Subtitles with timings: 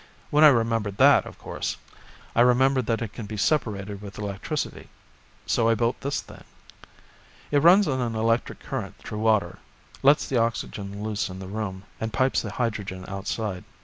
[0.31, 1.77] When I remembered that, of course,
[2.35, 4.89] I remembered that it can be separated with electricity.
[5.45, 6.43] So I built this thing.
[7.51, 9.59] "It runs an electric current through water,
[10.01, 13.63] lets the oxygen loose in the room, and pipes the hydrogen outside.